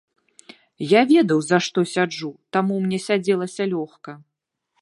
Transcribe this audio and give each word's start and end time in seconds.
Я 0.91 1.01
ведаў 1.11 1.43
за 1.49 1.57
што 1.67 1.79
сяджу, 1.93 2.31
таму 2.57 2.73
мне 2.87 2.97
сядзелася 3.07 3.73
лёгка. 3.75 4.21